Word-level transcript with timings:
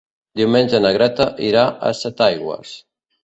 Diumenge 0.39 0.79
na 0.85 0.91
Greta 0.95 1.27
irà 1.49 1.65
a 1.89 1.91
Setaigües. 1.99 2.73